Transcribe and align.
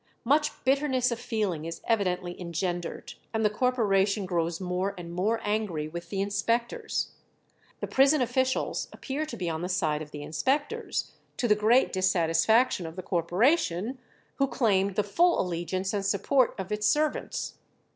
Much 0.23 0.63
bitterness 0.63 1.11
of 1.11 1.19
feeling 1.19 1.63
is 1.63 1.79
evidently 1.85 2.35
engendered, 2.41 3.13
and 3.35 3.45
the 3.45 3.51
corporation 3.51 4.25
grows 4.25 4.59
more 4.59 4.95
and 4.97 5.13
more 5.13 5.39
angry 5.43 5.87
with 5.87 6.09
the 6.09 6.21
inspectors. 6.21 7.11
The 7.81 7.87
prison 7.87 8.19
officials 8.19 8.87
appear 8.91 9.27
to 9.27 9.37
be 9.37 9.47
on 9.47 9.61
the 9.61 9.69
side 9.69 10.01
of 10.01 10.09
the 10.09 10.23
inspectors, 10.23 11.11
to 11.37 11.47
the 11.47 11.53
great 11.53 11.93
dissatisfaction 11.93 12.87
of 12.87 12.95
the 12.95 13.03
corporation, 13.03 13.99
who 14.37 14.47
claimed 14.47 14.95
the 14.95 15.03
full 15.03 15.39
allegiance 15.39 15.93
and 15.93 16.03
support 16.03 16.55
of 16.59 16.71
its 16.71 16.87
servants. 16.87 17.59